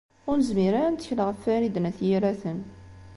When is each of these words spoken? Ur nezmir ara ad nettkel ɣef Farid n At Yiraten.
Ur 0.29 0.35
nezmir 0.37 0.73
ara 0.77 0.87
ad 0.89 0.93
nettkel 0.93 1.19
ɣef 1.27 1.37
Farid 1.43 1.75
n 1.79 1.89
At 1.89 1.99
Yiraten. 2.07 2.59